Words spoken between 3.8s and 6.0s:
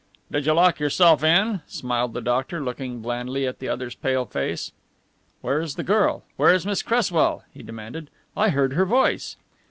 pale face. "Where is the